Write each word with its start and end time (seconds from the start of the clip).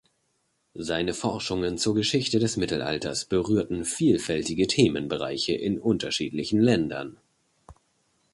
Seine 0.73 1.13
Forschungen 1.13 1.77
zur 1.77 1.93
Geschichte 1.93 2.39
des 2.39 2.57
Mittelalters 2.57 3.25
berührten 3.25 3.85
vielfältige 3.85 4.65
Themenbereiche 4.65 5.53
in 5.53 5.77
unterschiedlichen 5.79 6.59
Ländern. 6.59 7.17